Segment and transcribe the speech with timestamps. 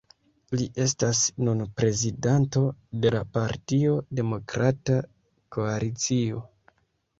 [0.59, 2.63] Li estas nun prezidanto
[3.05, 3.93] de la partio
[4.23, 4.99] Demokrata
[5.59, 6.45] Koalicio.